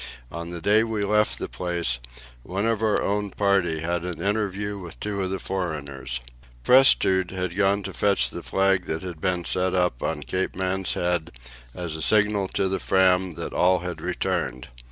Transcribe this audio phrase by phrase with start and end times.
[0.31, 1.99] On the day we left the place,
[2.41, 6.21] one of our own party had an interview with two of the foreigners.
[6.63, 10.95] Prestrud had gone to fetch the flag that had been set up on Cape Man's
[10.95, 11.31] Head
[11.75, 14.69] as a signal to the Fram that all had returned.